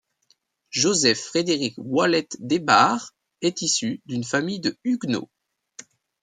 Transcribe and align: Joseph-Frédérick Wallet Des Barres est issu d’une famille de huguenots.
Joseph-Frédérick 0.71 1.75
Wallet 1.77 2.27
Des 2.39 2.57
Barres 2.57 3.13
est 3.43 3.61
issu 3.61 4.01
d’une 4.07 4.23
famille 4.23 4.59
de 4.59 4.75
huguenots. 4.83 5.29